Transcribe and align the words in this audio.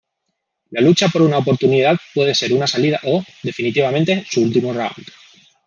La 0.71 0.81
lucha 0.81 1.09
por 1.09 1.21
una 1.21 1.37
oportunidad 1.37 1.95
puede 2.15 2.33
ser 2.33 2.53
una 2.53 2.65
salida 2.65 2.99
o, 3.03 3.21
definitivamente, 3.43 4.25
su 4.27 4.41
último 4.41 4.73
round. 4.73 5.05